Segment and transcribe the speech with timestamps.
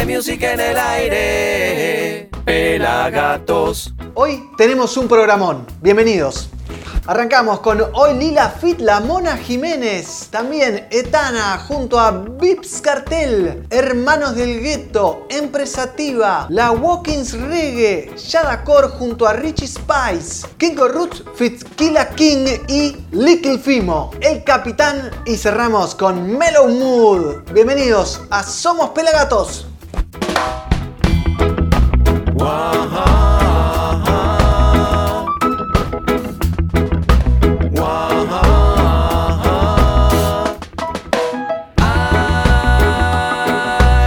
[0.00, 2.30] music en el aire.
[2.44, 3.94] Pelagatos.
[4.14, 5.66] Hoy tenemos un programón.
[5.80, 6.48] Bienvenidos.
[7.06, 14.36] Arrancamos con Hoy Lila Fit La Mona Jiménez, también Etana junto a Vips Cartel, Hermanos
[14.36, 22.46] del Gueto, Empresativa, La Walkins Reggae, Yadacor junto a Richie Spice, Kinko Roots Fitzkilla King
[22.68, 27.52] y Little Fimo, El Capitán y cerramos con Mellow Mood.
[27.52, 29.66] Bienvenidos a Somos Pelagatos.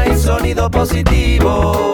[0.02, 1.85] Hay sonido positivo.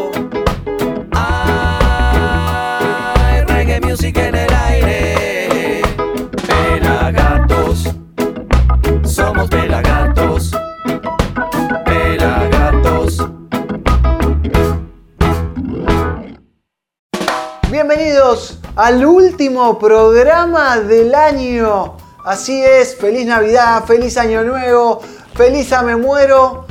[18.82, 21.98] Al último programa del año.
[22.26, 25.02] Así es, feliz Navidad, feliz Año Nuevo,
[25.36, 26.66] feliz a me muero.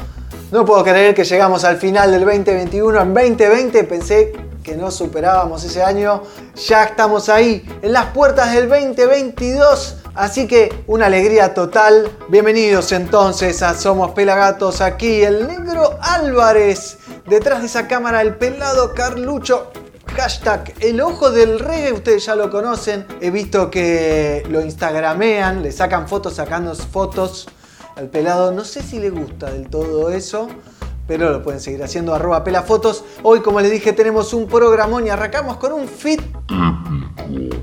[0.50, 3.00] No puedo creer que llegamos al final del 2021.
[3.00, 4.32] En 2020 pensé
[4.64, 6.24] que no superábamos ese año.
[6.66, 9.98] Ya estamos ahí, en las puertas del 2022.
[10.16, 12.10] Así que una alegría total.
[12.28, 14.80] Bienvenidos entonces a Somos Pelagatos.
[14.80, 16.98] Aquí el negro Álvarez.
[17.26, 19.70] Detrás de esa cámara el pelado Carlucho.
[20.16, 23.06] Hashtag el ojo del reggae, ustedes ya lo conocen.
[23.20, 27.48] He visto que lo instagramean, le sacan fotos, sacando fotos
[27.96, 28.52] al pelado.
[28.52, 30.48] No sé si le gusta del todo eso,
[31.06, 33.04] pero lo pueden seguir haciendo arroba pelafotos.
[33.22, 36.20] Hoy, como les dije, tenemos un programón y arrancamos con un fit.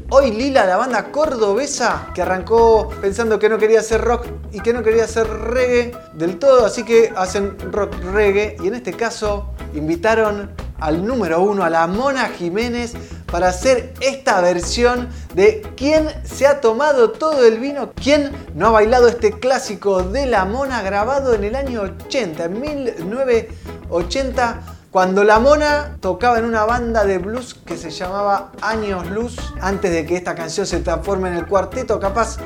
[0.09, 4.71] Hoy Lila, la banda cordobesa, que arrancó pensando que no quería hacer rock y que
[4.71, 8.55] no quería hacer reggae del todo, así que hacen rock reggae.
[8.63, 12.93] Y en este caso invitaron al número uno, a la Mona Jiménez,
[13.31, 17.91] para hacer esta versión de ¿Quién se ha tomado todo el vino?
[17.93, 22.61] ¿Quién no ha bailado este clásico de la Mona grabado en el año 80, en
[22.61, 24.61] 1980?
[24.91, 29.91] Cuando la Mona tocaba en una banda de blues que se llamaba Años Luz, antes
[29.91, 32.37] de que esta canción se transforme en el cuarteto capaz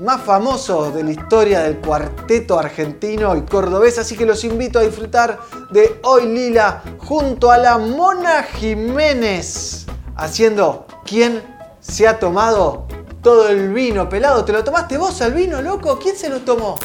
[0.00, 4.82] más famoso de la historia del cuarteto argentino y cordobés, así que los invito a
[4.82, 9.86] disfrutar de Hoy Lila junto a la Mona Jiménez,
[10.16, 11.42] haciendo ¿Quién
[11.80, 12.86] se ha tomado
[13.22, 14.44] todo el vino pelado?
[14.44, 15.98] ¿Te lo tomaste vos al vino, loco?
[15.98, 16.76] ¿Quién se lo tomó?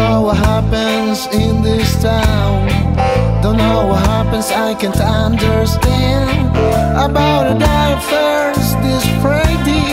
[0.00, 2.68] Know what happens in this town.
[3.42, 6.48] Don't know what happens, I can't understand.
[7.06, 9.92] About a die first this Friday.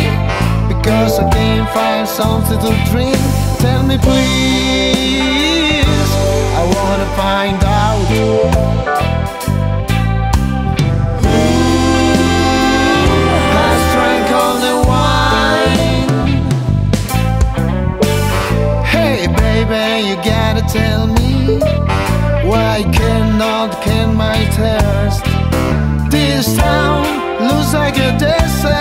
[0.72, 3.18] Because I can't find something to drink.
[3.64, 6.10] Tell me please.
[6.60, 8.87] I wanna find out.
[19.98, 21.60] Baby, you gotta tell me
[22.48, 25.24] why I cannot can my thirst?
[26.12, 27.04] This town
[27.48, 28.77] looks like a desert.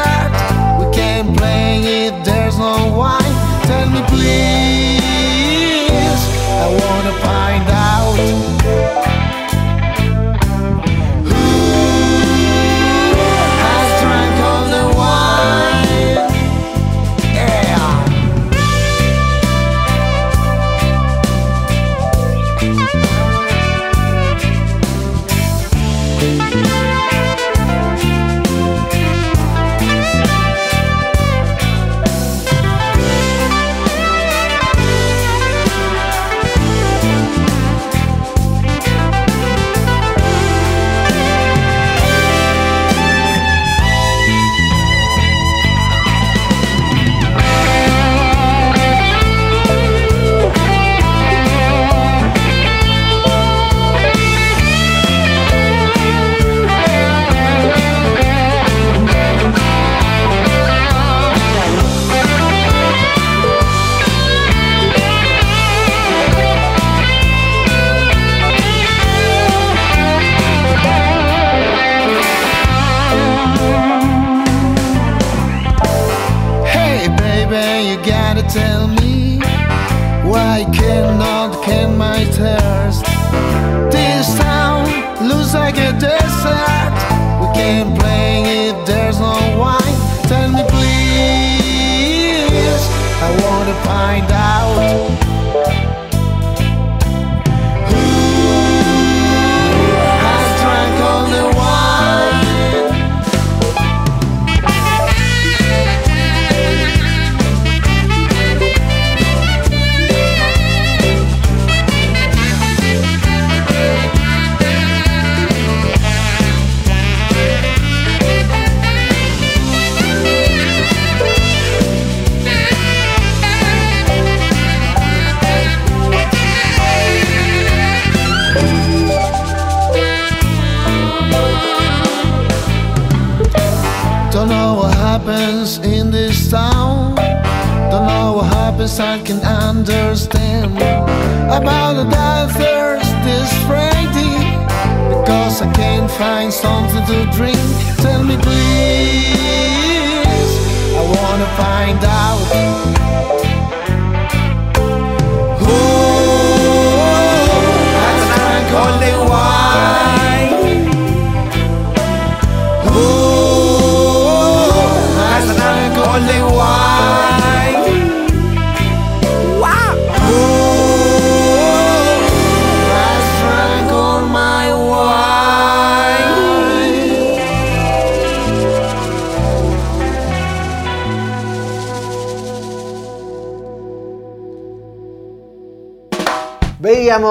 [147.07, 147.59] To drink.
[147.99, 148.86] Tell me please,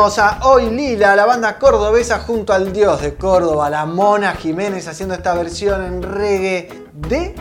[0.05, 4.87] Veíamos a Hoy Lila, la banda cordobesa junto al dios de Córdoba, la Mona Jiménez,
[4.87, 7.33] haciendo esta versión en reggae de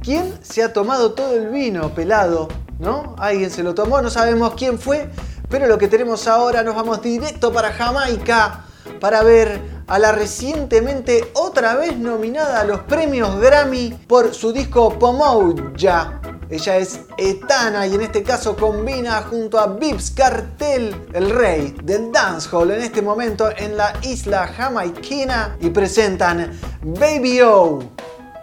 [0.00, 2.46] ¿Quién se ha tomado todo el vino pelado?
[2.78, 3.16] ¿No?
[3.18, 5.10] Alguien se lo tomó, no sabemos quién fue,
[5.48, 8.66] pero lo que tenemos ahora nos vamos directo para Jamaica
[9.00, 14.96] para ver a la recientemente otra vez nominada a los premios Grammy por su disco
[14.96, 16.20] Pomoja.
[16.48, 22.12] Ella es Etana y en este caso combina junto a Vips Cartel, el rey del
[22.12, 27.80] dancehall en este momento en la isla jamaiquina y presentan Baby O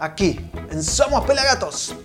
[0.02, 0.40] aquí
[0.70, 1.96] en Somos Pelagatos.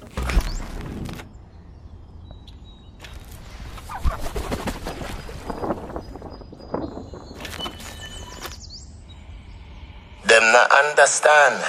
[10.88, 11.62] Understand.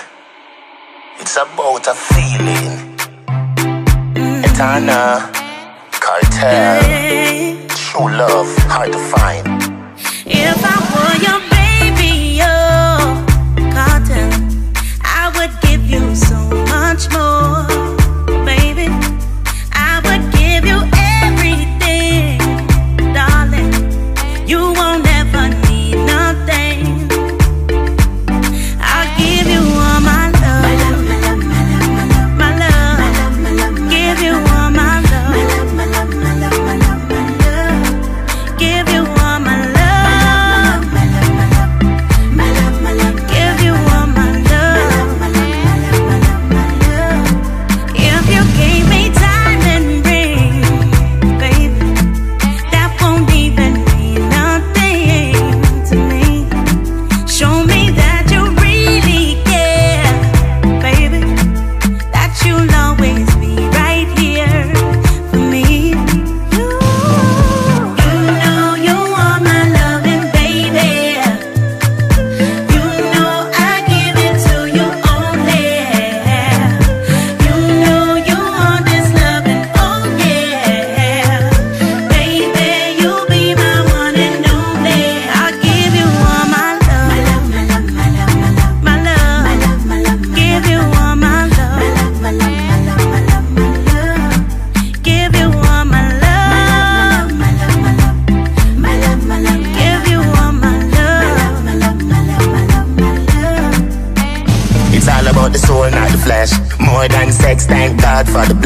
[1.20, 2.98] It's about a feeling.
[4.44, 5.30] Etana,
[5.92, 9.46] cartel, true love, hard to find.
[10.26, 10.83] If I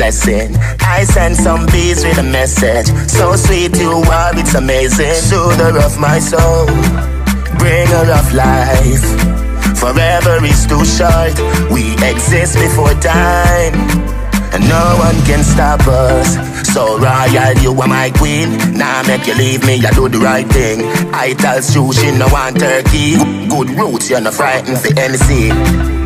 [0.08, 0.56] blessing.
[0.80, 2.88] I send some bees with a message.
[3.10, 5.16] So sweet you are, it's amazing.
[5.16, 6.66] Soother of my soul,
[7.60, 9.04] bringer of life.
[9.76, 11.36] Forever is too short.
[11.70, 13.76] We exist before time.
[14.54, 16.40] And no one can stop us.
[16.74, 18.48] So royal, you are my queen.
[18.78, 20.88] Now make you leave me, I do the right thing.
[21.14, 23.20] I tell sushi, no one turkey.
[23.50, 25.52] Good roots, you're not frightened for anything.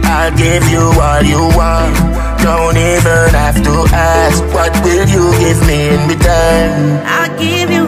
[0.05, 2.20] I'll give you all you want.
[2.41, 4.43] Don't even have to ask.
[4.53, 7.01] What will you give me in return?
[7.05, 7.85] I'll give you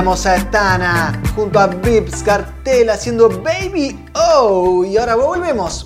[0.00, 4.82] Veíamos a Stana junto a Vips Cartel haciendo Baby Oh.
[4.82, 5.84] Y ahora volvemos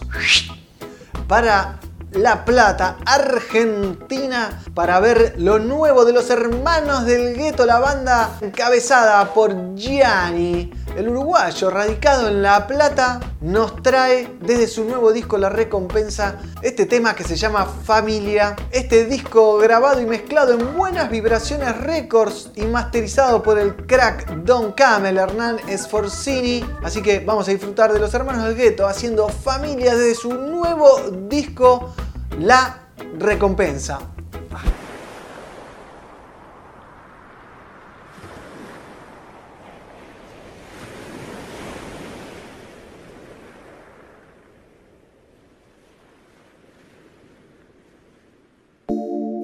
[1.26, 1.80] para
[2.12, 9.34] La Plata, Argentina, para ver lo nuevo de los hermanos del gueto, la banda encabezada
[9.34, 10.70] por Gianni.
[10.96, 16.86] El uruguayo radicado en La Plata nos trae desde su nuevo disco La Recompensa este
[16.86, 18.54] tema que se llama Familia.
[18.70, 24.70] Este disco grabado y mezclado en buenas vibraciones records y masterizado por el crack Don
[24.70, 26.64] Camel Hernán Sforzini.
[26.84, 31.10] Así que vamos a disfrutar de los hermanos del gueto haciendo Familia desde su nuevo
[31.28, 31.92] disco
[32.38, 32.84] La
[33.18, 33.98] Recompensa.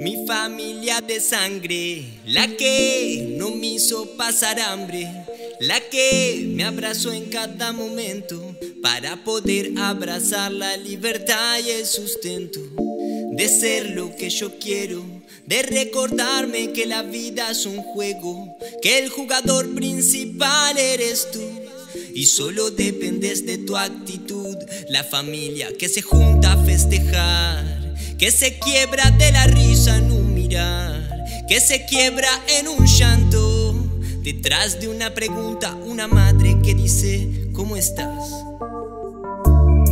[0.00, 5.06] Mi familia de sangre, la que no me hizo pasar hambre,
[5.60, 12.60] la que me abrazó en cada momento para poder abrazar la libertad y el sustento
[13.32, 15.04] de ser lo que yo quiero,
[15.46, 21.42] de recordarme que la vida es un juego, que el jugador principal eres tú.
[22.14, 24.56] Y solo dependes de tu actitud,
[24.88, 27.79] la familia que se junta a festejar
[28.20, 33.72] que se quiebra de la risa en un mirar, que se quiebra en un llanto,
[34.22, 38.30] detrás de una pregunta, una madre que dice, ¿cómo estás?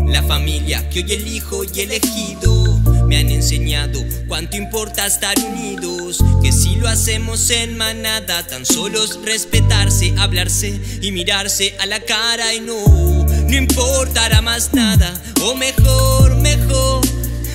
[0.08, 6.52] La familia que hoy elijo y elegido me han enseñado cuánto importa estar unidos, que
[6.52, 12.52] si lo hacemos en manada, tan solo es respetarse, hablarse y mirarse a la cara
[12.52, 12.76] y no,
[13.24, 16.97] no importará más nada, o mejor, mejor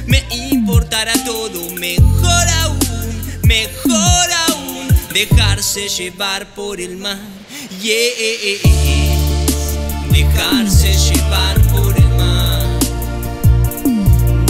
[0.08, 2.80] me importará todo mejor aún,
[3.44, 7.20] mejor aún, dejarse llevar por el mar,
[10.12, 12.80] dejarse llevar por el mar,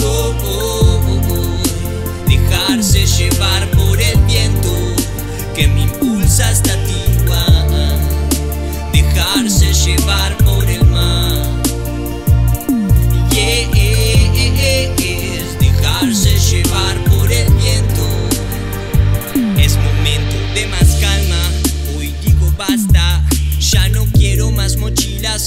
[0.03, 2.27] oh, oh, oh, oh.
[2.27, 4.71] dejarse llevar por el viento
[5.55, 6.82] que me impulsa hasta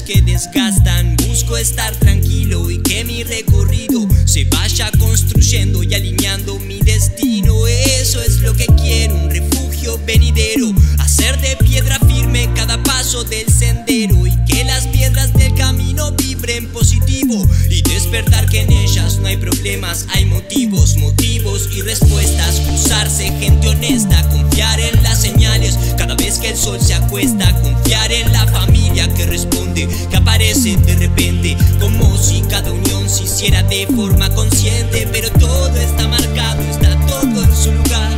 [0.03, 1.15] que desgastan.
[1.27, 7.67] Busco estar tranquilo y que mi recorrido se vaya construyendo y alineando mi destino.
[7.67, 10.73] Eso es lo que quiero, un refugio venidero.
[10.99, 16.67] Hacer de piedra firme cada paso del sendero y que las piedras del camino vibren
[16.67, 18.96] positivo y despertar que en ellas
[19.27, 22.61] hay problemas, hay motivos, motivos y respuestas.
[22.61, 28.11] Cruzarse, gente honesta, confiar en las señales cada vez que el sol se acuesta, confiar
[28.11, 33.63] en la familia que responde, que aparece de repente, como si cada unión se hiciera
[33.63, 38.11] de forma consciente, pero todo está marcado, está todo en su lugar.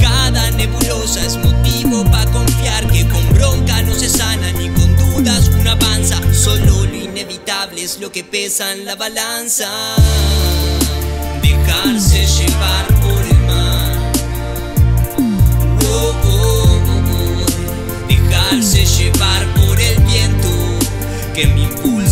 [0.00, 4.65] Cada nebulosa es motivo para confiar que con bronca no se sana ni
[7.86, 9.70] es lo que pesa en la balanza.
[11.40, 14.12] Dejarse llevar por el mar.
[15.18, 18.08] Oh, oh, oh, oh.
[18.08, 20.48] Dejarse llevar por el viento
[21.32, 22.05] que me impulsa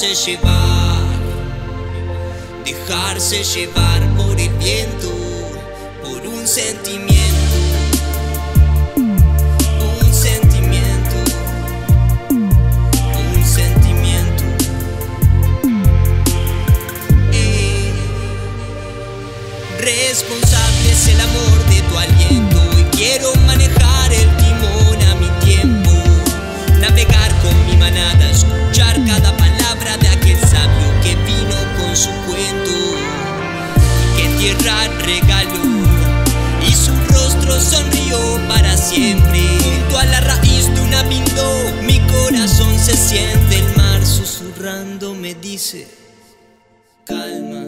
[0.00, 1.02] Dejarse llevar,
[2.64, 5.08] dejarse llevar por el viento,
[6.04, 7.18] por un sentimiento.
[17.32, 17.92] Eh,
[19.80, 21.57] Responsable es el amor
[38.98, 39.38] siempre.
[39.64, 41.50] Junto a la raíz de una pindó,
[41.82, 45.86] mi corazón se siente el mar susurrando me dice,
[47.04, 47.64] calma.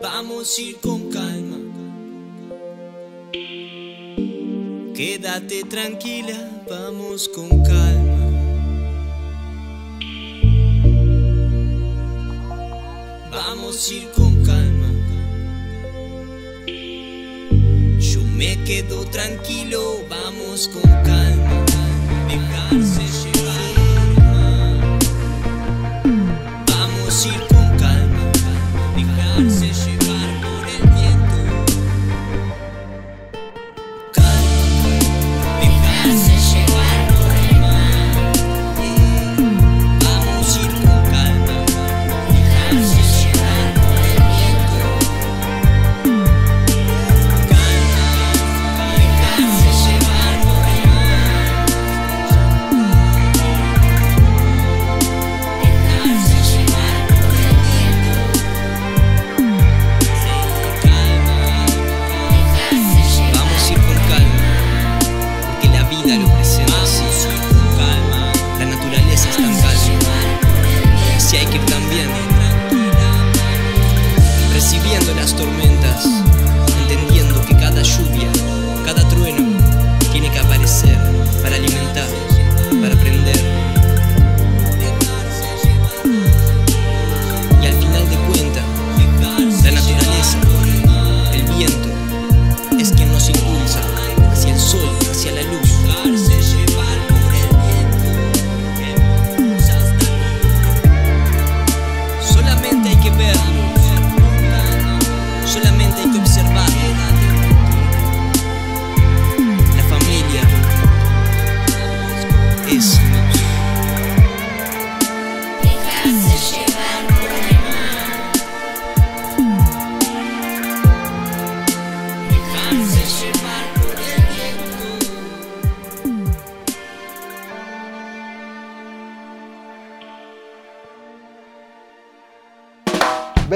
[0.00, 1.58] Vamos a ir con calma.
[4.94, 6.38] Quédate tranquila,
[6.70, 8.16] vamos con calma.
[13.30, 14.25] Vamos a ir con
[18.36, 21.66] me quedo tranquilo, vamos con calma.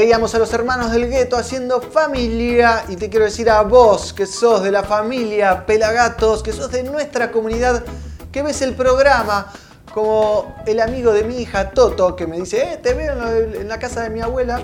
[0.00, 4.24] Veíamos a los hermanos del gueto haciendo familia y te quiero decir a vos que
[4.24, 7.84] sos de la familia Pelagatos, que sos de nuestra comunidad,
[8.32, 9.52] que ves el programa,
[9.92, 13.78] como el amigo de mi hija Toto, que me dice, eh, te veo en la,
[13.78, 14.62] casa de mi abuela.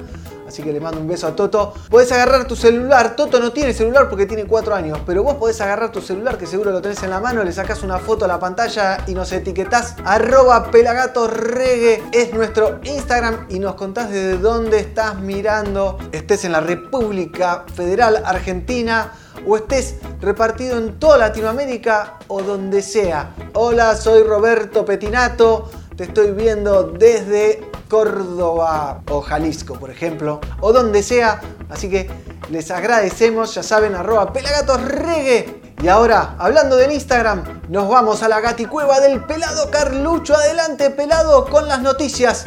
[0.56, 1.74] Así que le mando un beso a Toto.
[1.90, 3.14] Podés agarrar tu celular.
[3.14, 5.00] Toto no tiene celular porque tiene 4 años.
[5.04, 7.44] Pero vos podés agarrar tu celular, que seguro lo tenés en la mano.
[7.44, 9.96] Le sacás una foto a la pantalla y nos etiquetás.
[10.06, 13.48] Arroba pelagatosregue es nuestro Instagram.
[13.50, 15.98] Y nos contás desde dónde estás mirando.
[16.10, 19.12] Estés en la República Federal Argentina.
[19.46, 23.34] O estés repartido en toda Latinoamérica o donde sea.
[23.52, 25.68] Hola, soy Roberto Petinato.
[25.96, 31.40] Te estoy viendo desde Córdoba o Jalisco, por ejemplo, o donde sea.
[31.70, 32.10] Así que
[32.50, 35.74] les agradecemos, ya saben, arroba pelagatosregue.
[35.82, 40.36] Y ahora, hablando del Instagram, nos vamos a la gaticueva del pelado Carlucho.
[40.36, 42.44] Adelante, pelado, con las noticias,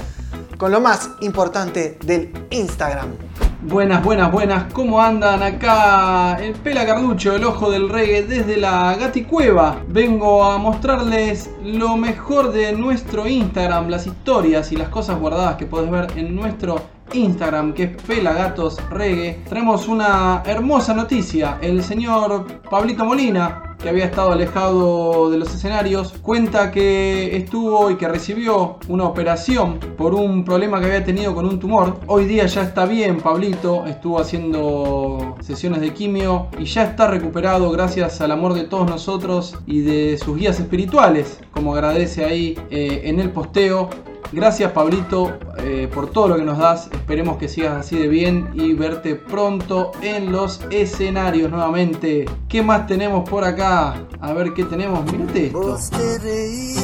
[0.59, 3.17] con lo más importante del Instagram.
[3.61, 6.37] Buenas, buenas, buenas, ¿cómo andan acá?
[6.41, 9.81] El Pela Carlucho, el ojo del reggae desde la Gaticueva.
[9.89, 15.65] Vengo a mostrarles lo mejor de nuestro Instagram, las historias y las cosas guardadas que
[15.65, 16.81] podés ver en nuestro
[17.13, 19.43] Instagram, que es Pelagatos Reggae.
[19.47, 21.57] Tenemos una hermosa noticia.
[21.61, 27.95] El señor Pablito Molina, que había estado alejado de los escenarios, cuenta que estuvo y
[27.95, 31.99] que recibió una operación por un problema que había tenido con un tumor.
[32.07, 37.71] Hoy día ya está bien, Pablito, estuvo haciendo sesiones de quimio y ya está recuperado
[37.71, 43.01] gracias al amor de todos nosotros y de sus guías espirituales, como agradece ahí eh,
[43.05, 43.89] en el posteo.
[44.31, 46.87] Gracias Pablito eh, por todo lo que nos das.
[46.91, 52.25] Esperemos que sigas así de bien y verte pronto en los escenarios nuevamente.
[52.47, 53.95] ¿Qué más tenemos por acá?
[54.21, 55.03] A ver qué tenemos.
[55.11, 55.59] Mírate esto.
[55.59, 56.75] Vos te reí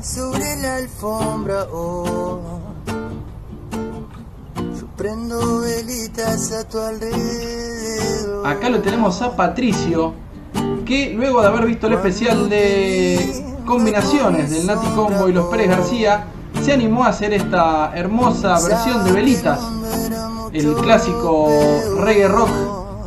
[0.00, 2.60] sobre la alfombra, oh.
[4.56, 8.46] Yo prendo velitas a tu alrededor.
[8.46, 10.14] Acá lo tenemos a Patricio,
[10.84, 15.68] que luego de haber visto el especial de combinaciones del Nati Combo y los Pérez
[15.68, 16.26] García,
[16.62, 19.60] se animó a hacer esta hermosa versión de Velitas,
[20.52, 21.48] el clásico
[21.98, 22.50] reggae rock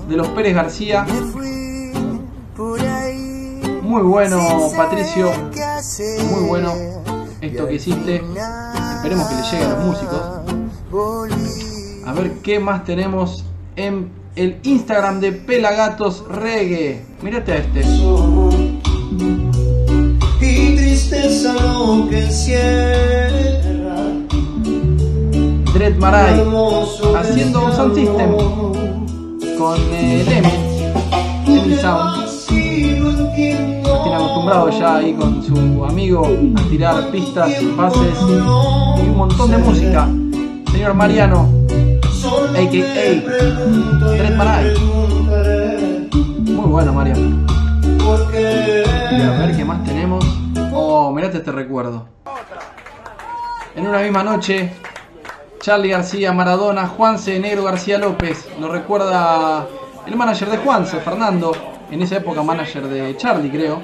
[0.10, 1.06] de los Pérez García.
[3.82, 4.40] Muy bueno,
[4.76, 5.32] Patricio,
[6.32, 6.74] muy bueno
[7.40, 8.16] esto que hiciste.
[8.16, 10.22] Esperemos que le llegue a los músicos.
[12.06, 13.46] A ver qué más tenemos
[13.78, 17.06] en el Instagram de Pelagatos Reggae.
[17.22, 17.82] Mírate a este.
[20.42, 23.35] y tristeza lo que.
[25.76, 26.42] Dread Marai
[27.18, 28.32] haciendo un sound system
[29.58, 30.50] con el Emi,
[31.48, 32.48] Emi Sound.
[33.36, 39.58] Tiene acostumbrado ya ahí con su amigo a tirar pistas, bases y un montón de
[39.58, 40.08] música.
[40.72, 41.50] Señor Mariano,
[42.52, 43.04] AKA
[44.16, 44.80] Dread Marai.
[46.54, 47.12] Muy bueno, qué.
[49.12, 50.26] Y a ver qué más tenemos.
[50.74, 52.08] Oh, mirate este recuerdo.
[53.76, 54.72] En una misma noche,
[55.66, 58.48] Charlie García, Maradona, Juanse, Negro García López.
[58.60, 59.66] Lo recuerda
[60.06, 61.54] el manager de Juanse, Fernando.
[61.90, 63.82] En esa época manager de Charlie, creo.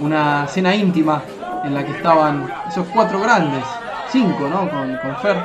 [0.00, 1.22] Una cena íntima
[1.62, 3.62] en la que estaban esos cuatro grandes.
[4.10, 4.68] Cinco, ¿no?
[4.68, 5.36] Con, con Fer,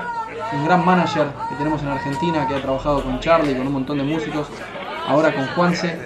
[0.54, 4.00] un gran manager que tenemos en Argentina que ha trabajado con Charlie, con un montón
[4.00, 4.48] de músicos.
[5.08, 6.00] Ahora con Juanse.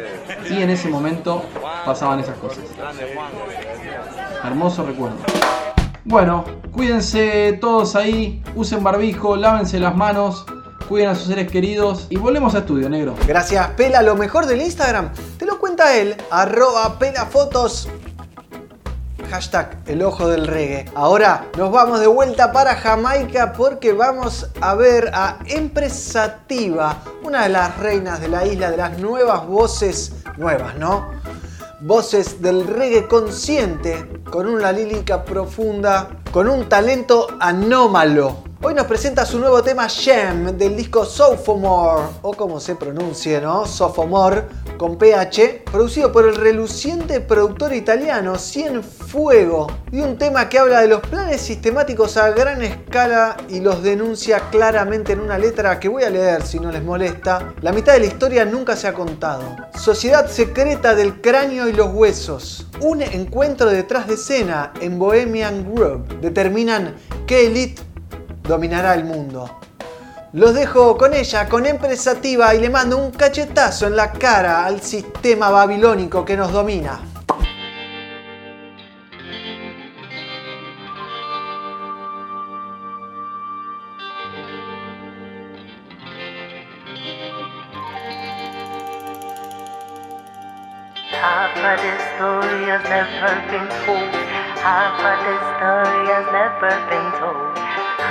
[0.49, 1.41] Y en ese momento
[1.85, 2.65] pasaban esas cosas.
[4.43, 5.19] Hermoso recuerdo.
[6.07, 10.45] Bueno, cuídense todos ahí, usen barbijo, lávense las manos,
[10.87, 13.15] cuiden a sus seres queridos y volvemos a estudio, negro.
[13.27, 14.03] Gracias, Pela.
[14.03, 16.15] Lo mejor del Instagram te lo cuenta él.
[16.29, 17.89] Arroba pelafotos.
[19.31, 20.85] Hashtag el ojo del reggae.
[20.93, 27.49] Ahora nos vamos de vuelta para Jamaica porque vamos a ver a Empresativa, una de
[27.49, 31.09] las reinas de la isla, de las nuevas voces, nuevas, ¿no?
[31.81, 38.37] Voces del reggae consciente, con una lírica profunda, con un talento anómalo.
[38.67, 43.67] Hoy nos presenta su nuevo tema Gem del disco Sophomore, o como se pronuncie, ¿no?
[43.67, 44.41] Sophomore,
[44.79, 50.81] con PH, producido por el reluciente productor italiano Cien Fuego, y un tema que habla
[50.81, 55.87] de los planes sistemáticos a gran escala y los denuncia claramente en una letra que
[55.87, 57.53] voy a leer si no les molesta.
[57.61, 59.43] La mitad de la historia nunca se ha contado.
[59.79, 62.65] Sociedad secreta del cráneo y los huesos.
[62.81, 66.95] Un encuentro detrás de escena en Bohemian Grove determinan
[67.27, 67.83] qué elite
[68.47, 69.59] dominará el mundo.
[70.33, 74.81] Los dejo con ella, con Empresativa, y le mando un cachetazo en la cara al
[74.81, 76.99] sistema babilónico que nos domina.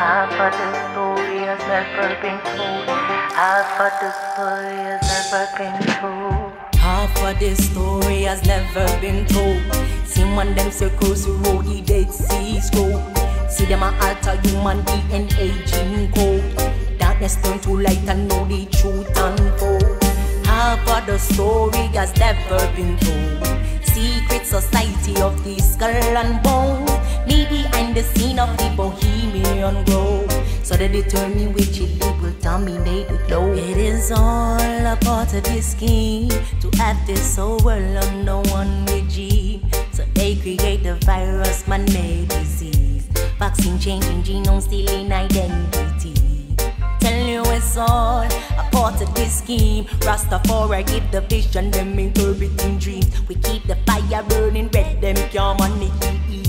[0.05, 2.89] Half of the story has never been told.
[3.33, 6.53] Half of the story has never been told.
[6.75, 9.63] Half of the story has never been told.
[10.07, 13.01] See one them circles who road the Dead Sea Scroll.
[13.49, 16.99] See them a alter human DNA gene code.
[16.99, 20.05] Darkness turn to light and know the truth unfold.
[20.45, 23.47] Half of the story has never been told.
[23.87, 26.94] Secret society of the skull and bone.
[27.27, 30.31] Me behind the scene of the bohemian grove.
[30.63, 33.59] So they determine which elite will dominate the globe.
[33.59, 38.87] It is all a part of this scheme to have this whole world under one
[38.87, 39.63] regime.
[39.93, 43.07] So they create the virus, man-made disease.
[43.39, 46.57] Vaccine changing genome, stealing identity.
[47.01, 49.85] Tell you it's all a part of this scheme.
[50.01, 53.11] Rastafari give the vision, them interpreting dreams.
[53.29, 55.17] We keep the fire burning red, them
[55.59, 56.44] manage to eat.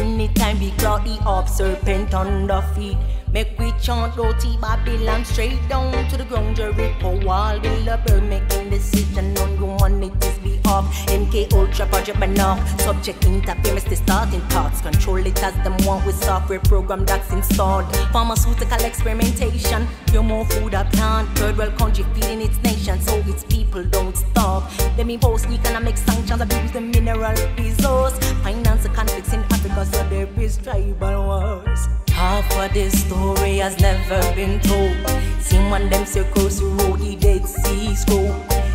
[0.00, 2.96] Anytime we cloudy up, serpent on the feet.
[3.32, 7.58] Make we chant roti Babylon straight down to the ground Jericho wall.
[7.58, 10.39] A bird making decision on humanity's
[10.80, 11.06] behalf.
[11.06, 12.78] MK Ultra project banana.
[12.78, 14.80] Subject interference, the starting thoughts.
[14.80, 17.84] Control it as them want with software program that's installed.
[18.12, 19.86] Pharmaceutical experimentation.
[20.06, 21.28] Pure more food a plant.
[21.38, 24.64] Third world country feeding its nation so its people don't starve.
[24.96, 28.18] Them impose economic sanctions, abuse the mineral resource.
[28.42, 31.88] Finance the conflicts in Africa so there is tribal wars.
[32.10, 34.96] Half of this story has never been told.
[35.40, 38.34] See one them circles road the Dead Sea Scroll.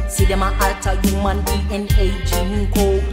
[0.09, 3.03] See them a alter human DNA gene code.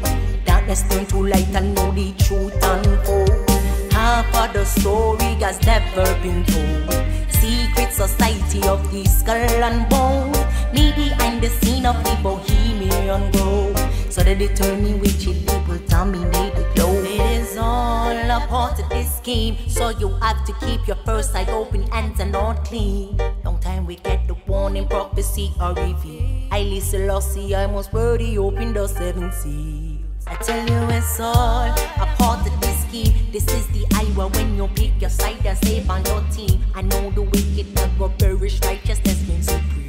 [0.44, 3.50] Darkness turn to light and know the truth unfold.
[3.92, 6.92] Half of the story has never been told.
[7.30, 10.32] Secret society of the skull and bone.
[10.74, 13.78] Me behind the scene of the bohemian grove.
[14.10, 17.04] So they determine which elite will dominate the globe.
[17.04, 19.56] It is all a part of this scheme.
[19.68, 23.16] So you have to keep your first eye open, and not clean.
[23.44, 26.21] Long time we get the warning, prophecy or reveal.
[26.54, 30.02] I Selassie, I must worthy open the seven seals.
[30.26, 33.14] I tell you it's all a part of this scheme.
[33.32, 36.60] This is the hour when you pick your side and save on your team.
[36.74, 39.88] I know the wicked never perish, righteousness reigns supreme.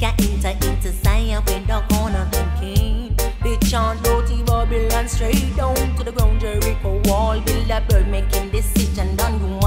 [0.00, 3.14] Can't enter into Zion without corner thinking.
[3.38, 7.40] Bitch on dirty Babylon straight down to the ground Jericho wall.
[7.40, 9.63] Build a bird making decision on behalf.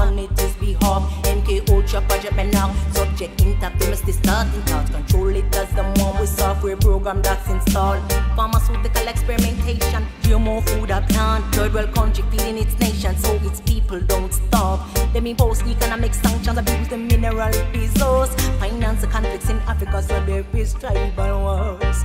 [1.88, 4.02] Ultra project and now subject interference.
[4.02, 8.02] The starting thoughts control it as the one with software program that's installed.
[8.36, 11.46] Pharmaceutical experimentation, GMO food a plant.
[11.54, 14.80] Third world country feeding its nation so its people don't starve.
[15.14, 18.34] Them impose economic sanctions abuse the mineral resource.
[18.60, 22.04] Finance the conflicts in Africa, so there is tribal wars.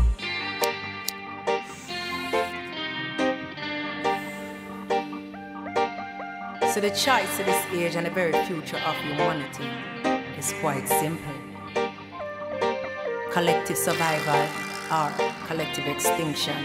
[6.74, 9.70] So the choice of this age and the very future of humanity
[10.40, 11.36] is quite simple.
[13.32, 14.48] Collective survival
[14.92, 15.12] or
[15.46, 16.58] collective extinction.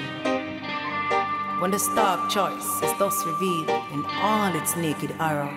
[1.60, 5.52] When the stark choice is thus revealed in all its naked horror,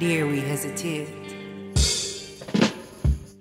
[0.00, 1.08] dare we hesitate?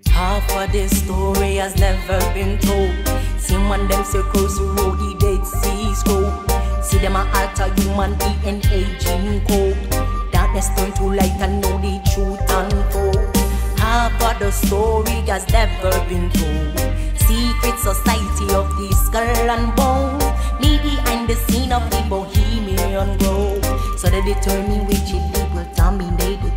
[0.10, 2.94] Half of this story has never been told.
[3.40, 6.57] See one them circles who the Dead Sea Scroll.
[6.88, 10.32] See them a alter human DNA gene code.
[10.32, 13.36] Darkness turn to light and know the truth unfold.
[13.78, 16.80] Half of the story has never been told.
[17.20, 20.18] Secret society of the skull and bone.
[20.62, 24.00] Me behind the scene of the bohemian grove.
[24.00, 26.52] So they determine which elite will dominate the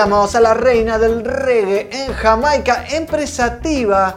[0.00, 4.16] Veíamos a la reina del reggae en Jamaica, empresativa,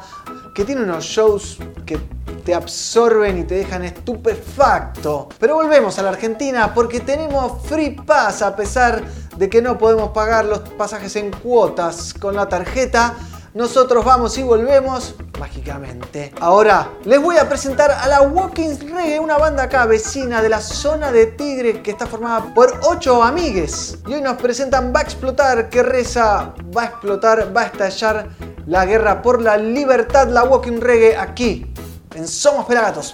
[0.55, 1.99] que tiene unos shows que
[2.45, 5.27] te absorben y te dejan estupefacto.
[5.37, 9.03] Pero volvemos a la Argentina porque tenemos Free Pass a pesar
[9.35, 13.15] de que no podemos pagar los pasajes en cuotas con la tarjeta.
[13.53, 16.33] Nosotros vamos y volvemos mágicamente.
[16.41, 20.59] Ahora les voy a presentar a la Walking Reggae, una banda acá vecina de la
[20.59, 23.99] zona de Tigre que está formada por ocho amigues.
[24.07, 28.29] Y hoy nos presentan Va a explotar, que reza, va a explotar, va a estallar
[28.65, 31.71] la guerra por la libertad, la Walking Reggae aquí
[32.15, 33.13] en Somos Pelagatos.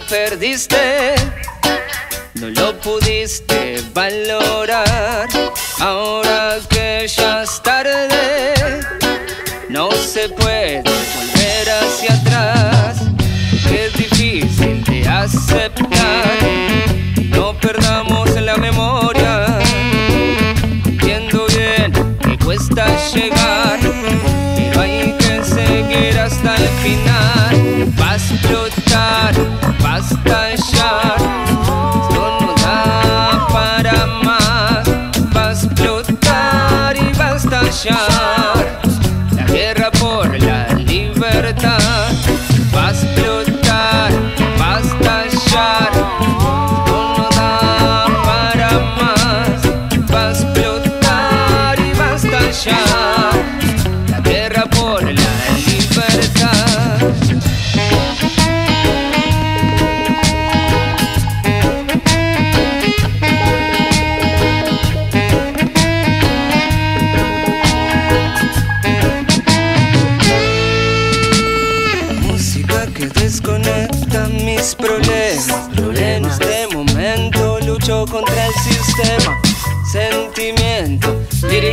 [0.00, 1.14] Perdiste
[2.40, 5.28] no lo pudiste valorar.
[5.80, 6.75] Ahora que
[30.12, 30.55] va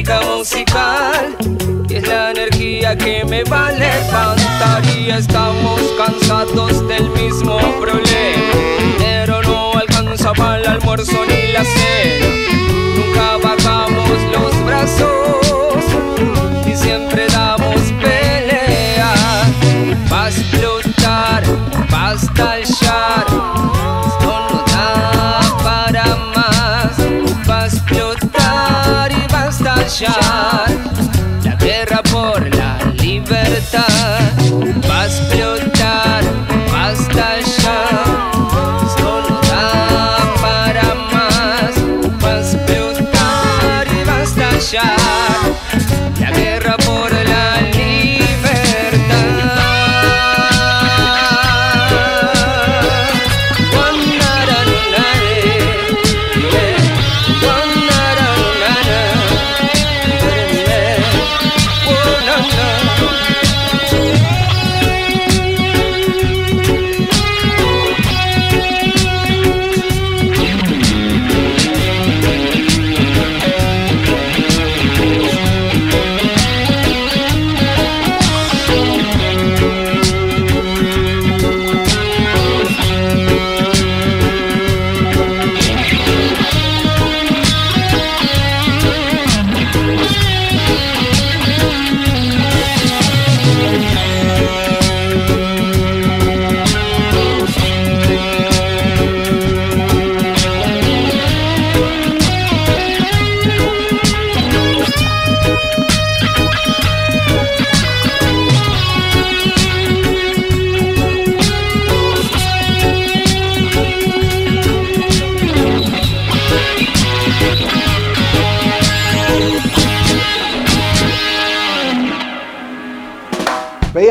[0.03, 1.35] lírica musical.
[1.89, 4.83] Y es la energía que me va a levantar.
[4.97, 8.72] Y estamos cansados del mismo problema.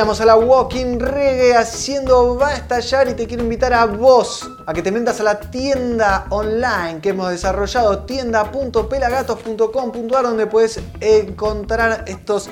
[0.03, 4.51] Veíamos a la Walking Reggae haciendo Va a estallar y te quiero invitar a vos
[4.67, 12.03] a que te metas a la tienda online que hemos desarrollado, tienda.pelagatos.com.ar donde puedes encontrar
[12.09, 12.51] estos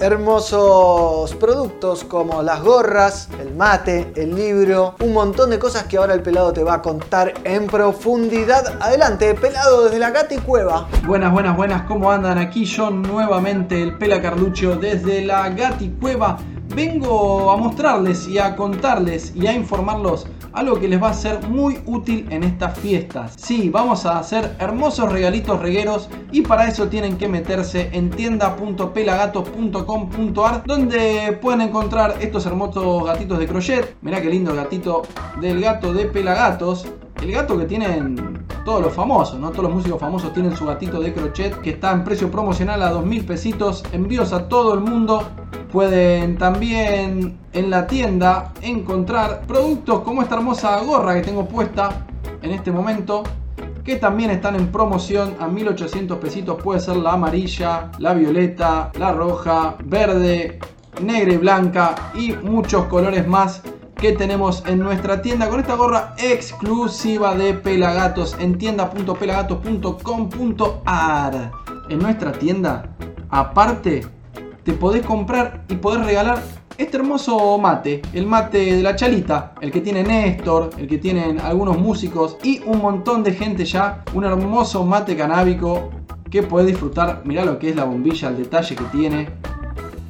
[0.00, 6.14] hermosos productos como las gorras, el mate, el libro, un montón de cosas que ahora
[6.14, 8.76] el pelado te va a contar en profundidad.
[8.80, 10.86] Adelante, pelado desde la Gati Cueva.
[11.06, 12.38] Buenas, buenas, buenas, ¿cómo andan?
[12.38, 16.38] Aquí yo nuevamente, el Pela Carlucho, desde la Gati Cueva.
[16.74, 21.46] Vengo a mostrarles y a contarles y a informarlos algo que les va a ser
[21.48, 23.34] muy útil en estas fiestas.
[23.36, 30.64] Sí, vamos a hacer hermosos regalitos regueros y para eso tienen que meterse en tienda.pelagatos.com.ar
[30.64, 33.96] donde pueden encontrar estos hermosos gatitos de crochet.
[34.00, 35.02] Mirá qué lindo el gatito
[35.40, 36.86] del gato de Pelagatos.
[37.20, 39.50] El gato que tienen todos los famosos, ¿no?
[39.50, 42.92] Todos los músicos famosos tienen su gatito de crochet que está en precio promocional a
[42.92, 43.82] 2.000 pesitos.
[43.92, 45.22] Envíos a todo el mundo.
[45.76, 52.06] Pueden también en la tienda encontrar productos como esta hermosa gorra que tengo puesta
[52.40, 53.24] en este momento.
[53.84, 56.62] Que también están en promoción a 1800 pesitos.
[56.62, 60.60] Puede ser la amarilla, la violeta, la roja, verde,
[61.02, 63.60] negra y blanca y muchos colores más
[63.96, 71.52] que tenemos en nuestra tienda con esta gorra exclusiva de Pelagatos en tienda.pelagatos.com.ar.
[71.90, 72.96] En nuestra tienda,
[73.28, 74.15] aparte,
[74.66, 76.42] te podés comprar y podés regalar
[76.76, 81.40] este hermoso mate, el mate de la chalita, el que tiene Néstor, el que tienen
[81.40, 85.90] algunos músicos y un montón de gente ya, un hermoso mate canábico
[86.28, 87.22] que podés disfrutar.
[87.24, 89.28] Mirá lo que es la bombilla, el detalle que tiene.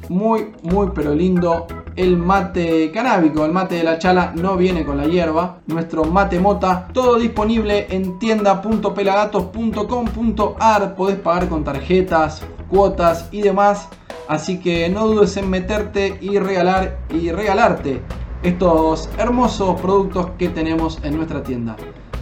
[0.09, 4.97] Muy, muy, pero lindo el mate canábico, el mate de la chala no viene con
[4.97, 13.41] la hierba, nuestro mate mota, todo disponible en tienda.pelagatos.com.ar, podés pagar con tarjetas, cuotas y
[13.41, 13.87] demás,
[14.27, 18.01] así que no dudes en meterte y regalar y regalarte
[18.43, 21.75] estos hermosos productos que tenemos en nuestra tienda.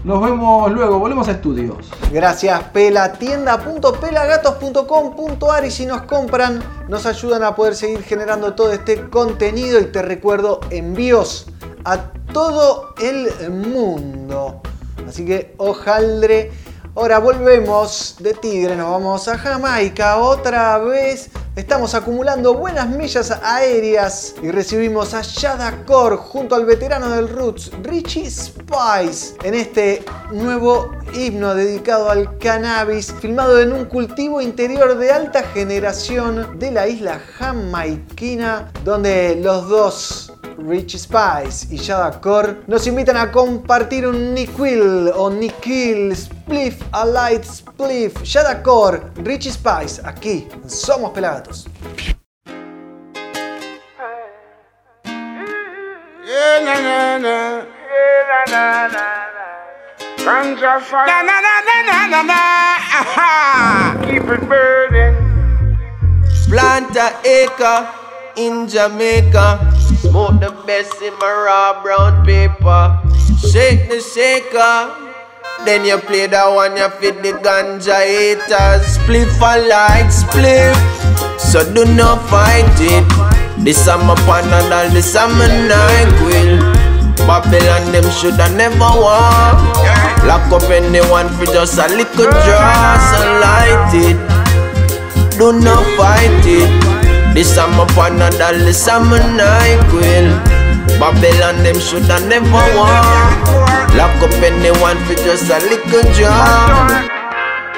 [0.05, 1.89] Nos vemos luego, volvemos a estudios.
[2.11, 3.13] Gracias, Pela.
[3.13, 9.79] Tienda.pelagatos.com.ar y si nos compran, nos ayudan a poder seguir generando todo este contenido.
[9.79, 11.47] Y te recuerdo, envíos
[11.85, 14.61] a todo el mundo.
[15.07, 16.51] Así que, ojaldre.
[16.97, 21.29] Ahora volvemos de Tigre, nos vamos a Jamaica otra vez.
[21.57, 27.71] Estamos acumulando buenas millas aéreas y recibimos a Shada Core junto al veterano del Roots,
[27.83, 35.11] Richie Spice, en este nuevo himno dedicado al cannabis, filmado en un cultivo interior de
[35.11, 42.87] alta generación de la isla jamaiquina, donde los dos Rich Spice y Shada Core nos
[42.87, 48.21] invitan a compartir un Niquil o Niquil Spliff a Light Spliff.
[48.23, 51.65] Shada Core, Rich Spice, aquí Somos Pelagatos.
[64.07, 65.15] Keep it burning.
[66.49, 67.89] Plant a
[68.37, 69.74] in Jamaica.
[70.15, 72.83] Smoke the best in my raw brown paper.
[73.51, 74.87] Shake the shaker.
[75.65, 78.95] Then you play that one, you fit the ganja haters.
[78.95, 80.71] Split for light, split.
[81.35, 83.03] So do not fight it.
[83.59, 86.63] This I'm a panadol, this I'm a NyQuil.
[87.27, 89.59] Babylon them shoulda never walk.
[90.23, 94.17] Lock up anyone for just a little draw, so light it.
[95.35, 96.84] Do not fight it.
[97.35, 100.27] This I'm a panadol, this I'm a NyQuil.
[100.97, 103.43] Babylon them shoulda never walk.
[103.91, 107.11] Lock up anyone for just a little draw.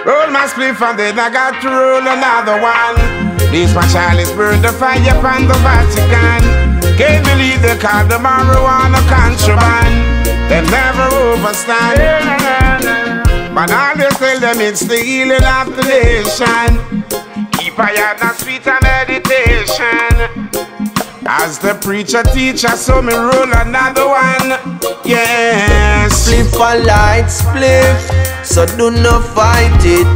[0.05, 3.01] Roll my spliff and then I got to roll another one.
[3.49, 6.45] This my chalice burn the fire from the Vatican.
[6.95, 10.21] Can't believe they call the marijuana contraband.
[10.53, 11.97] They never overstand.
[13.55, 16.96] But all they tell them it's the healing of the nation.
[17.78, 20.17] Sweet and meditation.
[21.28, 24.57] As the preacher teacher, so me roll another one.
[25.05, 26.25] Yes.
[26.25, 27.86] Split for light, split.
[28.43, 30.07] So do not fight it.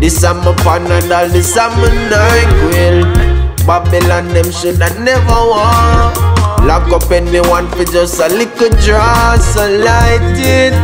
[0.00, 3.66] This I'm a panadol, this I'm a NyQuil.
[3.66, 6.14] Babylon them shoulda never walk.
[6.62, 10.74] Lock up anyone for just a little draw, so light it.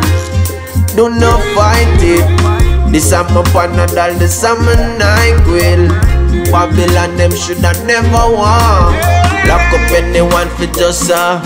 [0.96, 2.90] Do not fight it.
[2.90, 6.15] This I'm a panadol, this I'm a NyQuil.
[6.52, 8.94] Babylon them shoulda never walk.
[9.46, 11.38] Lock up anyone for just a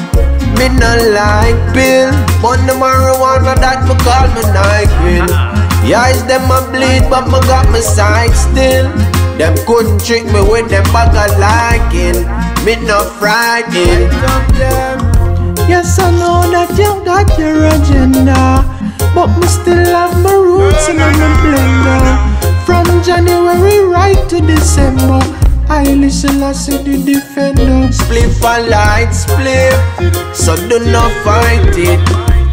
[0.56, 2.08] Me no like pill
[2.40, 5.84] But the marijuana that me call me NyQuil uh-huh.
[5.84, 8.88] Yeah, it's them a bleed but me got my sight still
[9.36, 12.24] Them couldn't trick me with them bag of liking
[12.64, 14.08] Me no frightened.
[15.68, 18.64] Yes, I know that you got your agenda,
[19.14, 22.29] but me still have my roots in my blender.
[22.66, 25.20] From January right to December,
[25.68, 27.90] I listen, I see the defender.
[27.92, 29.74] Split for light, split.
[30.34, 32.00] So do not fight it.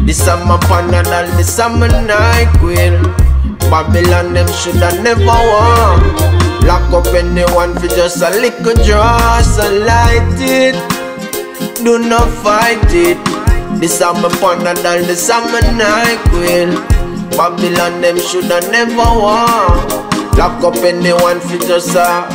[0.06, 3.02] This is my panadol, this is my night queen.
[3.70, 6.00] Babylon, them shoulda never won.
[6.66, 10.74] Lock up anyone for just a little draw, so light it.
[11.84, 13.18] Do not fight it.
[13.78, 16.97] This is my panadol, this is my night queen.
[17.38, 19.86] Babylon, them shoulda never won.
[20.34, 22.26] Lock up anyone for just a.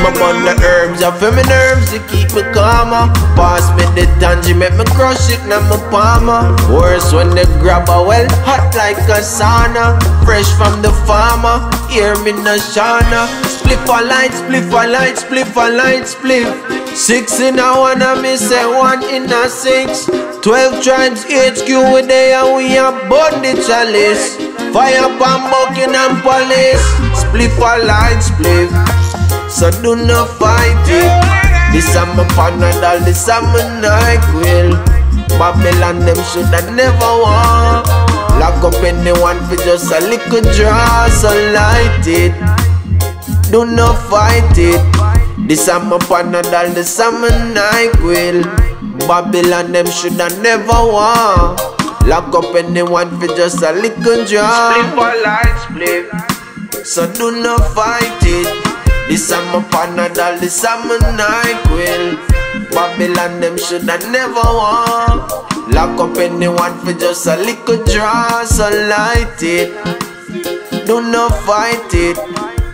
[0.00, 3.08] My on the herbs, I feel my nerves to keep me calmer.
[3.32, 6.52] Pass me the tangy, make me crush it, now my palmer.
[6.68, 9.96] Worse when they grab a well, hot like a sauna.
[10.24, 13.24] Fresh from the farmer, hear me no shana.
[13.48, 16.52] Spliff a light, spliff a light, spliff a light, spliff.
[16.94, 20.08] Six in a one, I me say one in a six.
[20.42, 24.40] Twelve tribes HQ we there, and we a burn the chalice.
[24.72, 26.80] Fire pan Buckingham Palace.
[27.12, 28.72] Spliff a light, spliff.
[29.50, 31.12] So do not fight it.
[31.74, 34.80] This is my panadol, this is my NyQuil.
[35.36, 37.84] Babylon them shoulda never won.
[38.40, 42.32] Lock up anyone for just a little draw, so light it.
[43.52, 44.80] Do not fight it.
[45.46, 48.79] This is my panadol, this is my NyQuil.
[49.08, 51.56] Babylon them shoulda never won.
[52.06, 54.72] Lock up anyone for just a little draw.
[54.72, 56.86] Split for light, split.
[56.86, 58.48] So do not fight it.
[59.08, 62.16] This is my panadol, this is my NyQuil.
[62.70, 65.28] Babylon them shoulda never won.
[65.70, 69.74] Lock up anyone for just a little draw, so light it.
[70.86, 72.16] Do not fight it.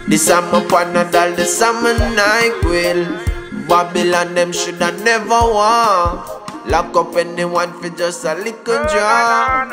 [0.08, 3.35] This is my panadol, this is my NyQuil.
[3.68, 6.22] Babylon them shoulda never won.
[6.70, 9.66] Lock up anyone for just a little draw.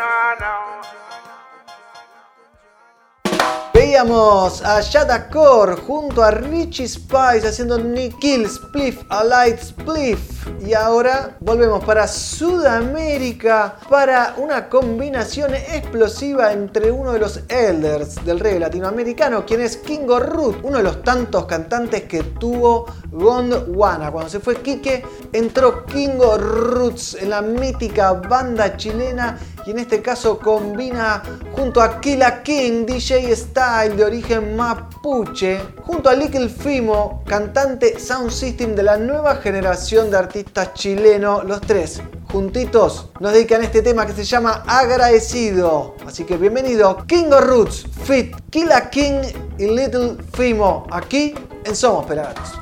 [3.95, 10.47] A Shadakor junto a Richie Spice haciendo Nikhil Spliff a Light Spliff.
[10.65, 18.39] Y ahora volvemos para Sudamérica para una combinación explosiva entre uno de los elders del
[18.39, 24.11] reggae latinoamericano, quien es Kingo Root, uno de los tantos cantantes que tuvo Gondwana.
[24.11, 30.01] Cuando se fue Quique, entró Kingo Roots en la mítica banda chilena y en este
[30.01, 37.23] caso combina junto a Killa King, DJ Style de origen mapuche, junto a Little Fimo,
[37.25, 42.01] cantante Sound System de la nueva generación de artistas chilenos, los tres
[42.31, 45.95] juntitos nos dedican este tema que se llama Agradecido.
[46.05, 49.21] Así que bienvenido King of Roots, Fit, Killa King
[49.59, 52.53] y Little Fimo, aquí en Somos Pelagatos.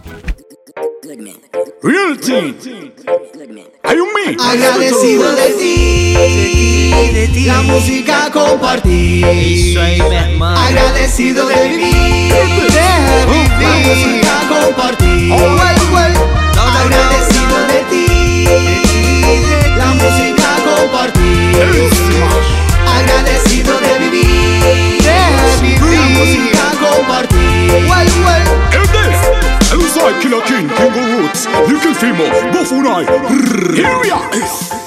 [1.12, 2.56] Real team.
[3.84, 4.42] Hay un me.
[4.42, 6.14] Agradecido de ti,
[7.14, 9.26] de ti, la música compartir.
[10.42, 12.34] Agradecido de vivir,
[13.60, 15.34] la música compartir.
[16.56, 18.06] Agradecido de ti,
[19.76, 21.92] la música compartir.
[22.88, 25.18] Agradecido de vivir, de
[25.62, 28.61] vivir, la música compartir.
[30.02, 33.06] El Usai Killer King, King of Roots, Little Fimo, Bofunai.
[33.76, 34.81] Here we are.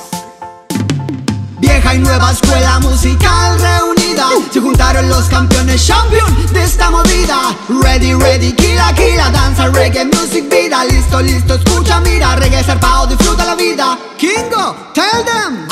[1.58, 4.26] Vieja y nueva escuela musical reunida.
[4.52, 7.54] Se juntaron los campeones champion de esta movida.
[7.82, 10.84] Ready, ready, kila, kila Danza, reggae, music, vida.
[10.84, 12.36] Listo, listo, escucha, mira.
[12.36, 13.98] Reggae zarpado, disfruta la vida.
[14.18, 15.66] Kingo, tell them.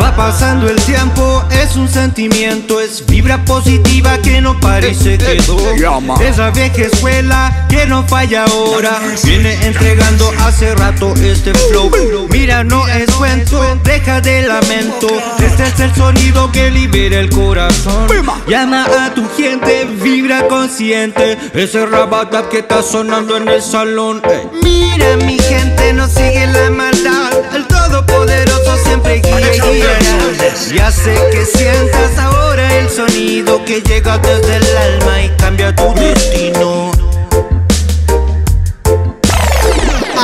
[0.00, 6.20] Va pasando el tiempo, es un sentimiento, es vibra positiva que no parece que quedó.
[6.20, 11.14] Esa vieja escuela que no falla ahora, viene entregando hace rato
[11.44, 11.90] este flow.
[12.30, 15.08] Mira, no es cuento, deja de lamento.
[15.44, 18.06] Este es el sonido que libera el corazón.
[18.46, 21.36] Llama a tu gente, vibra consciente.
[21.52, 24.22] Ese rabatap que está sonando en el salón.
[24.24, 24.48] ey.
[24.62, 27.32] Mira, mi gente, no sigue la maldad.
[27.54, 30.18] El todopoderoso siempre guía y guiará.
[30.72, 35.92] Ya sé que sientas ahora el sonido que llega desde el alma y cambia tu
[35.94, 37.01] destino.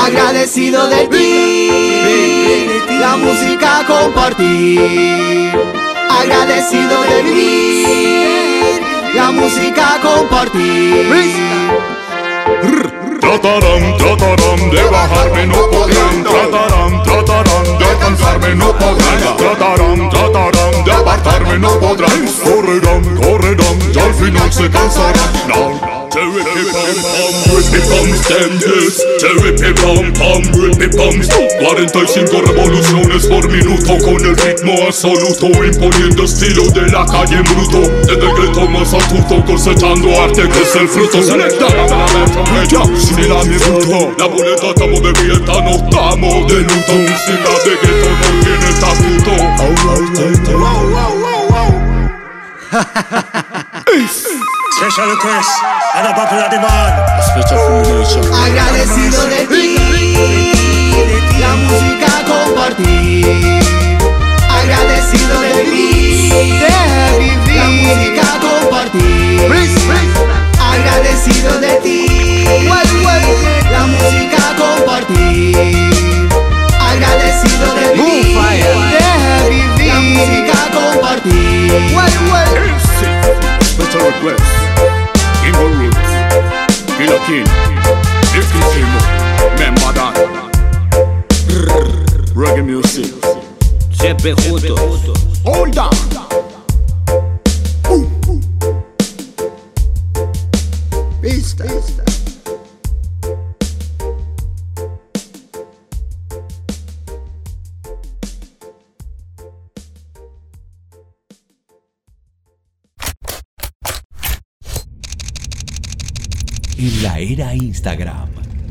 [0.09, 2.66] Agradecido de ti,
[2.98, 5.52] la música compartir.
[6.09, 8.80] Agradecido de vivir,
[9.14, 11.12] la música compartir.
[13.20, 16.24] Tratarán, tratarán de bajarme, no podrán.
[16.24, 17.38] Tratarán, tratarán
[17.99, 19.36] alcanzarme, no podrán.
[19.36, 22.26] Tratarán, tratarán de apartarme, no podrán.
[22.44, 25.32] Correrán, correrán, y al final se cansarán.
[25.49, 25.99] No.
[26.09, 28.96] Cherry pam pam, rippy pams them yes.
[29.20, 31.28] Cherry pam pam, rippy pams.
[31.61, 37.80] 45 revoluciones por minuto con el ritmo absoluto, imponiendo estilo de la calle en bruto.
[38.07, 41.22] Desde el grito más astuto, cosechando arte que es el fruto.
[41.22, 41.66] Selecta,
[42.68, 43.38] ya, sin la.
[44.18, 46.92] La boleta estamos de fiesta, no estamos de luto.
[47.26, 47.88] Sin la
[50.18, 51.70] gueto no wow, wow, wow.
[54.78, 55.51] Special request
[55.97, 56.95] and a popular demand.
[57.24, 58.22] Special formulation.
[58.32, 59.76] Agradecido de ti,
[61.41, 63.68] la música compartir.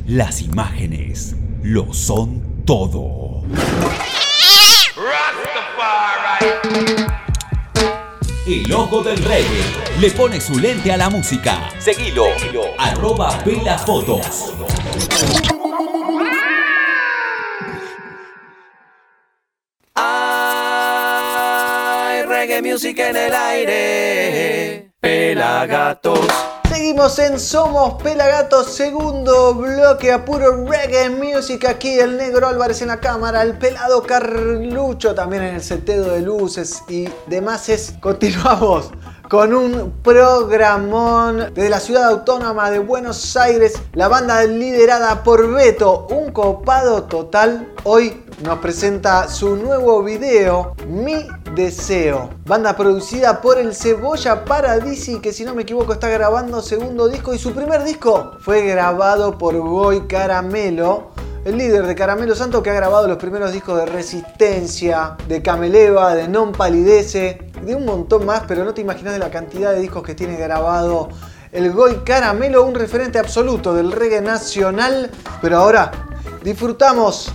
[0.06, 3.44] Las imágenes lo son todo.
[8.46, 9.64] El ojo del reggae
[10.00, 11.68] le pone su lente a la música.
[11.80, 12.26] Seguilo.
[12.78, 14.54] Arroba Pela Fotos.
[19.96, 21.02] Hay
[22.22, 24.92] reggae music en el aire.
[25.00, 26.47] Pelagatos.
[26.78, 31.66] Seguimos en Somos Pelagatos, segundo bloque a puro reggae music.
[31.66, 36.22] Aquí el negro Álvarez en la cámara, el pelado Carlucho también en el seteo de
[36.22, 37.96] luces y demás.
[38.00, 38.92] Continuamos
[39.30, 43.74] con un programón desde la ciudad autónoma de Buenos Aires.
[43.94, 47.74] La banda liderada por Beto, un copado total.
[47.84, 52.30] Hoy nos presenta su nuevo video, Mi Deseo.
[52.46, 57.34] Banda producida por el Cebolla Paradisi, que si no me equivoco está grabando segundo disco.
[57.34, 61.12] Y su primer disco fue grabado por Boy Caramelo.
[61.44, 66.14] El líder de Caramelo Santo que ha grabado los primeros discos de Resistencia, de Cameleva,
[66.14, 69.82] de Non Palidece, de un montón más, pero no te imaginas de la cantidad de
[69.82, 71.10] discos que tiene grabado
[71.52, 75.12] el Goy Caramelo, un referente absoluto del reggae nacional.
[75.42, 75.92] Pero ahora
[76.44, 77.30] disfrutamos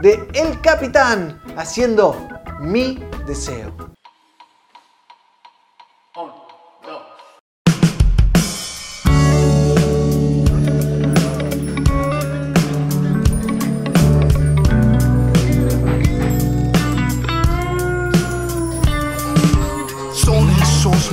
[0.00, 2.16] de El Capitán haciendo
[2.60, 3.81] Mi Deseo.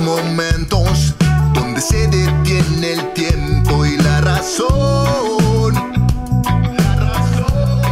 [0.00, 1.14] Momentos
[1.52, 5.74] donde se detiene el tiempo y la razón.
[6.76, 7.82] La razón.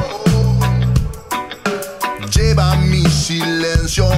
[2.31, 4.09] Lleva mi silencio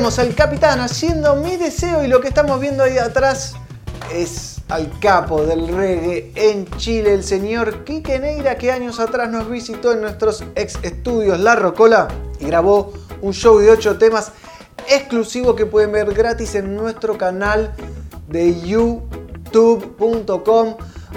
[0.00, 3.54] Al capitán haciendo mi deseo y lo que estamos viendo ahí atrás
[4.10, 9.50] es al capo del reggae en Chile, el señor Quique Neira, que años atrás nos
[9.50, 12.08] visitó en nuestros ex estudios La Rocola
[12.40, 14.32] y grabó un show de 8 temas
[14.88, 17.74] exclusivo que pueden ver gratis en nuestro canal
[18.26, 19.16] de youtube.com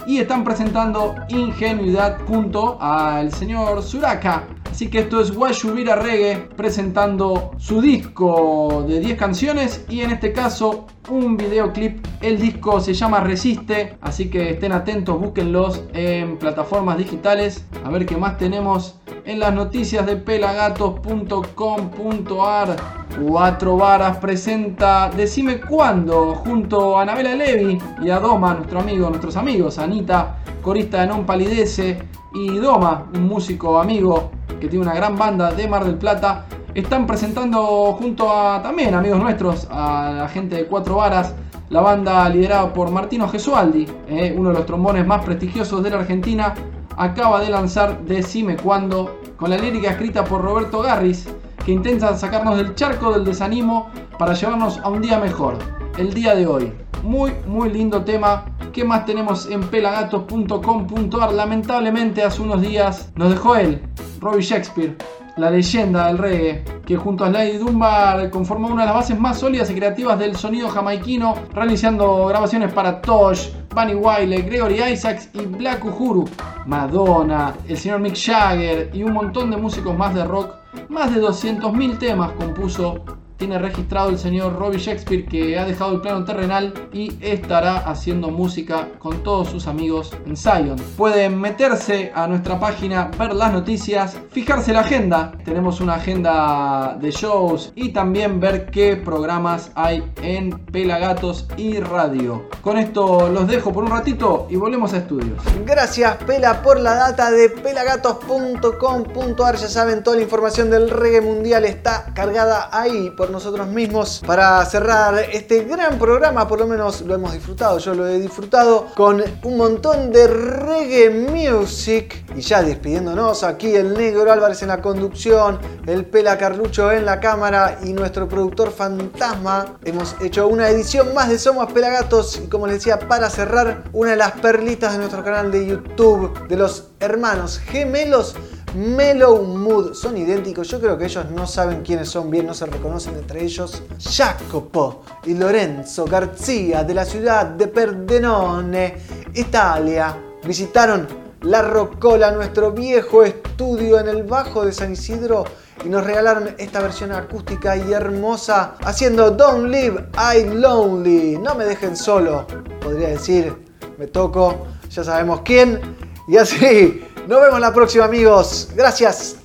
[0.08, 4.44] Y están presentando Ingenuidad junto al señor Suraka.
[4.72, 10.32] Así que esto es Guayubira Reggae presentando su disco de 10 canciones y en este
[10.32, 12.06] caso un videoclip.
[12.22, 17.66] El disco se llama Resiste, así que estén atentos, búsquenlos en plataformas digitales.
[17.84, 18.96] A ver qué más tenemos
[19.26, 22.76] en las noticias de pelagatos.com.ar.
[23.22, 29.36] Cuatro Varas presenta Decime Cuándo junto a Anabela Levi y a Doma, nuestro amigo, nuestros
[29.36, 32.02] amigos, Anita, corista de Non Palidece,
[32.34, 36.46] y Doma, un músico amigo que tiene una gran banda de Mar del Plata.
[36.74, 41.34] Están presentando junto a también amigos nuestros, a la gente de Cuatro Varas,
[41.70, 45.98] la banda liderada por Martino Gesualdi, eh, uno de los trombones más prestigiosos de la
[45.98, 46.54] Argentina,
[46.98, 51.28] acaba de lanzar Decime Cuándo, con la lírica escrita por Roberto Garris,
[51.70, 55.56] que intenta sacarnos del charco del desanimo para llevarnos a un día mejor,
[56.00, 56.74] el día de hoy.
[57.04, 58.46] Muy, muy lindo tema.
[58.74, 61.32] ¿Qué más tenemos en pelagatos.com.ar?
[61.32, 63.84] Lamentablemente hace unos días nos dejó él,
[64.20, 64.98] Robbie Shakespeare,
[65.38, 69.38] la leyenda del reggae, que junto a Slade Dunbar conformó una de las bases más
[69.38, 75.42] sólidas y creativas del sonido jamaiquino, realizando grabaciones para Tosh, Bunny Wiley, Gregory Isaacs y
[75.46, 76.28] Black Uhuru,
[76.66, 80.59] Madonna, el señor Mick Jagger y un montón de músicos más de rock.
[80.90, 83.04] Más de 200.000 temas compuso
[83.40, 88.30] tiene registrado el señor Robbie Shakespeare que ha dejado el plano terrenal y estará haciendo
[88.30, 90.76] música con todos sus amigos en Zion.
[90.98, 95.32] Pueden meterse a nuestra página, ver las noticias, fijarse la agenda.
[95.46, 102.50] Tenemos una agenda de shows y también ver qué programas hay en Pelagatos y Radio.
[102.62, 105.42] Con esto los dejo por un ratito y volvemos a estudios.
[105.66, 109.56] Gracias Pela por la data de pelagatos.com.ar.
[109.56, 114.22] Ya saben, toda la información del reggae mundial está cargada ahí por nosotros mismos.
[114.26, 118.88] Para cerrar este gran programa, por lo menos lo hemos disfrutado, yo lo he disfrutado
[118.96, 122.26] con un montón de reggae music.
[122.36, 127.20] Y ya despidiéndonos, aquí el negro Álvarez en la conducción, el Pela Carlucho en la
[127.20, 129.78] cámara y nuestro productor fantasma.
[129.84, 134.12] Hemos hecho una edición más de Somos Pelagatos y como les decía, para cerrar, una
[134.12, 138.36] de las perlitas de nuestro canal de YouTube, de los hermanos gemelos
[138.76, 139.94] Mellow Mood.
[139.94, 143.44] Son idénticos, yo creo que ellos no saben quiénes son bien, no se reconocen entre
[143.44, 143.84] ellos.
[144.00, 148.98] Jacopo y Lorenzo García de la ciudad de Perdenone,
[149.34, 151.08] Italia, visitaron
[151.42, 155.46] La Rocola, nuestro viejo estudio en el Bajo de San Isidro
[155.86, 161.38] y nos regalaron esta versión acústica y hermosa haciendo Don't Leave I Lonely.
[161.38, 162.46] No me dejen solo,
[162.82, 163.56] podría decir,
[163.98, 165.80] me toco, ya sabemos quién.
[166.28, 168.70] Y así, nos vemos la próxima amigos.
[168.76, 169.38] Gracias.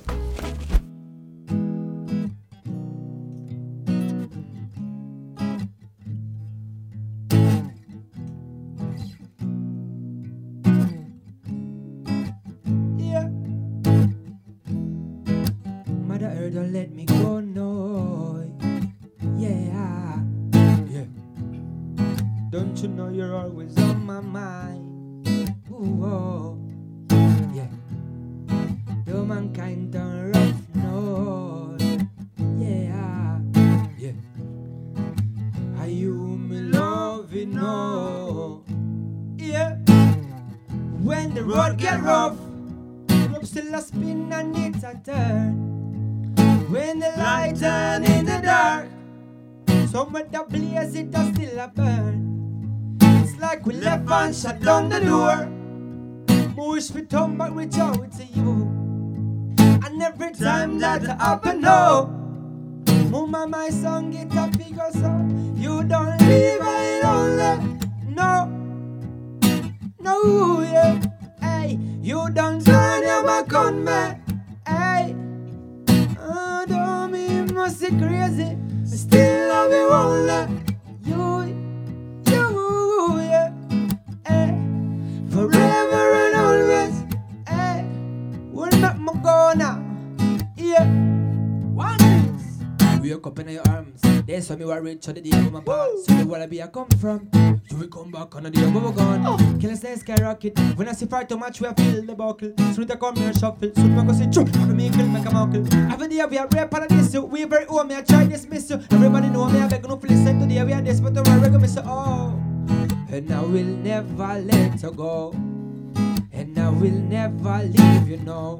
[12.97, 13.29] Yeah.
[16.07, 18.49] Mother Earth don't let me go, no.
[19.37, 20.23] Yeah.
[20.89, 21.05] Yeah.
[22.49, 25.27] Don't you know you're always on my mind?
[25.69, 26.64] Ooh, oh.
[29.25, 31.75] Mankind done rough, no.
[32.59, 33.39] Yeah.
[33.97, 34.11] Yeah.
[35.79, 38.63] Are you me loving, no?
[39.35, 39.77] Yeah.
[41.01, 42.37] When the road get rough,
[43.09, 46.35] I'm still a spin and it's a turn.
[46.69, 48.89] When the light turn in the dark,
[49.89, 52.97] some of the blaze it a still a burn.
[53.01, 55.49] It's like we left and shut down the door.
[56.55, 58.84] Wish we turn back reach out to you.
[59.85, 62.09] And every time that happen, no.
[63.11, 65.11] Mama, my song get a bigger so
[65.53, 67.77] you don't leave I lonely.
[68.09, 68.47] No,
[69.99, 70.99] no, yeah.
[71.39, 74.01] Hey, you don't turn your back on me.
[74.67, 75.15] Hey,
[76.19, 78.57] oh, don't me must be crazy.
[78.91, 80.64] I still love you only.
[89.55, 89.83] Now.
[90.55, 90.85] Yeah.
[91.73, 93.01] One thing.
[93.01, 94.01] Wake up in your arms.
[94.27, 96.07] That's why me rich on the day of my past.
[96.07, 97.29] So the wanna be I come from.
[97.69, 99.23] You will come back on the day of our gone.
[99.25, 99.57] Oh.
[99.59, 100.57] Kill us say skyrocket.
[100.75, 102.53] When I see far too much, we feel the buckle.
[102.57, 103.71] I come here shuffle.
[103.75, 104.47] Soon I go say chum.
[104.55, 105.65] Every me kill make a muckle.
[105.93, 107.11] Every day we are rap on this.
[107.11, 107.95] So we very own me.
[107.95, 108.81] I try this miss you.
[108.91, 109.59] Everybody know me.
[109.59, 111.83] I beg no listen to the we are this, but I'm regular miss you.
[111.85, 112.33] oh.
[113.09, 115.31] And I will never let her go.
[116.31, 118.59] And I will never leave you know.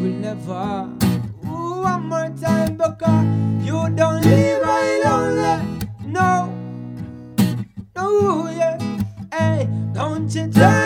[0.00, 0.88] Will never.
[1.46, 3.26] Ooh, one more time because
[3.66, 5.88] you don't leave I lonely.
[6.06, 6.52] No,
[7.96, 8.78] no, yeah.
[9.32, 10.83] Hey, don't you turn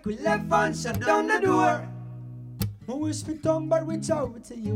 [0.00, 1.86] Like we left and shut down the door.
[2.88, 4.72] I wish we turn back reach out to you.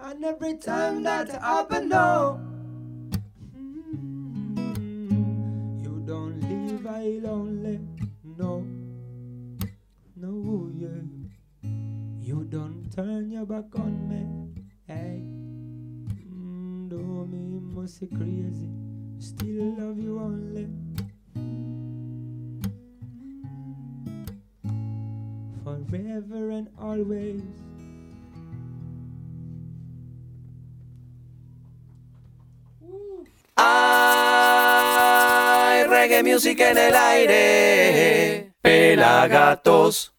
[0.00, 2.40] And every time that happen, no.
[5.84, 7.78] You don't leave I lonely,
[8.24, 8.64] no,
[10.16, 11.68] no, yeah.
[12.22, 15.20] You don't turn your back on me, hey.
[16.32, 18.70] Mm, do me must be crazy,
[19.18, 20.70] still love you only.
[25.64, 27.40] Forever and always.
[33.56, 33.72] Hay
[35.88, 38.52] reggae music en el aire.
[38.60, 40.13] Pelagatos.